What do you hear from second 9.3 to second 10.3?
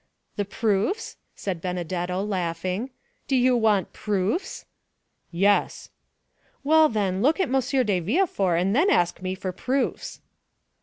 for proofs."